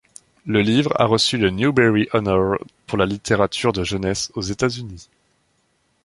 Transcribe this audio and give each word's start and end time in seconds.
Le 0.47 0.61
livre 0.63 0.99
a 0.99 1.05
reçu 1.05 1.37
le 1.37 1.51
Newbery 1.51 2.07
Honor 2.11 2.55
pour 2.87 2.97
la 2.97 3.05
littérature 3.05 3.71
de 3.71 3.83
jeunesse 3.83 4.31
aux 4.33 4.41
États-Unis. 4.41 5.09